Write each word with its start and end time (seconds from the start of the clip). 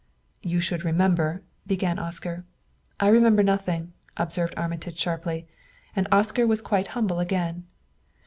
"You 0.41 0.61
should 0.61 0.83
remember" 0.83 1.43
began 1.67 1.99
Oscar. 1.99 2.43
"I 2.99 3.07
remember 3.09 3.43
nothing," 3.43 3.93
observed 4.17 4.55
Armitage 4.57 4.97
sharply; 4.97 5.47
and 5.95 6.07
Oscar 6.11 6.47
was 6.47 6.59
quite 6.59 6.87
humble 6.97 7.19
again. 7.19 7.67